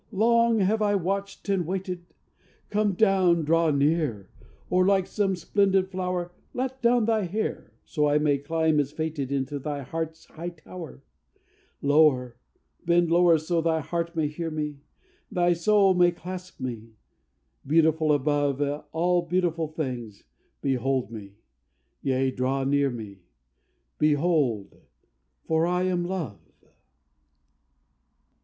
[0.11, 2.07] long have I watched and waited!
[2.71, 3.43] Come down!
[3.43, 4.31] draw near!
[4.67, 7.71] or, like some splendid flower, Let down thy hair!
[7.85, 11.03] so I may climb as fated Into thy heart's high tower.
[11.83, 12.35] Lower!
[12.83, 14.79] bend lower, so thy heart may hear me!
[15.31, 16.93] Thy soul may clasp me!...
[17.67, 18.59] Beautiful above
[18.91, 20.23] All beautiful things,
[20.61, 21.33] behold me,
[22.01, 23.19] yea, draw near me;
[23.99, 24.77] Behold!
[25.45, 26.39] for I am Love."